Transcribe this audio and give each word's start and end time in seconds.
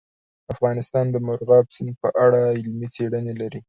افغانستان 0.53 1.05
د 1.11 1.15
مورغاب 1.25 1.65
سیند 1.75 1.95
په 2.03 2.09
اړه 2.23 2.41
علمي 2.61 2.87
څېړنې 2.95 3.33
لري. 3.41 3.59